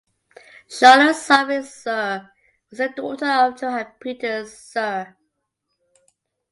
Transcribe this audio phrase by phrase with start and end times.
[0.67, 2.31] Charlotte Sophie Suhr
[2.71, 5.13] was the daughter of Johan Peter Suhr.